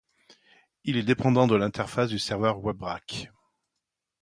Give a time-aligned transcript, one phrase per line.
[0.83, 3.29] Il est dépendant de l'interface du serveur Web Rack.